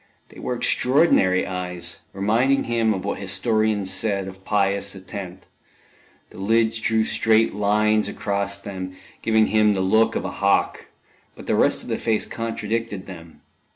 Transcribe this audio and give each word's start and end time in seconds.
They 0.29 0.39
were 0.39 0.55
extraordinary 0.55 1.45
eyes, 1.45 1.99
reminding 2.11 2.63
him 2.63 2.91
of 2.91 3.05
what 3.05 3.19
historians 3.19 3.93
said 3.93 4.27
of 4.27 4.43
Pius 4.43 4.95
X.; 4.95 5.45
the 6.31 6.39
lids 6.39 6.79
drew 6.79 7.03
straight 7.03 7.53
lines 7.53 8.07
across 8.07 8.57
them, 8.57 8.95
giving 9.21 9.45
him 9.45 9.75
the 9.75 9.81
look 9.81 10.15
of 10.15 10.25
a 10.25 10.31
hawk, 10.31 10.87
but 11.35 11.45
the 11.45 11.53
rest 11.53 11.83
of 11.83 11.87
the 11.89 11.99
face 11.99 12.25
contradicted 12.25 13.05
them. 13.05 13.41